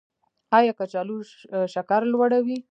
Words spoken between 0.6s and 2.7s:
کچالو شکر لوړوي؟